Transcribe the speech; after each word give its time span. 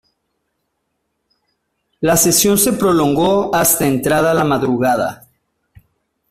La 1.99 2.17
sesión 2.17 2.57
se 2.57 2.73
prolongó 2.73 3.53
hasta 3.53 3.85
entrada 3.87 4.33
la 4.33 4.43
madrugada. 4.43 5.27